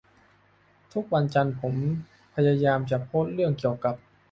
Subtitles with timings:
[0.93, 1.75] ทุกวันจันทร์ผม
[2.35, 3.95] พยายามจะโพสเรื่องเกี่ยวกับ